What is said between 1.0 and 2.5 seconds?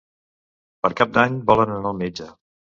Cap d'Any volen anar al metge.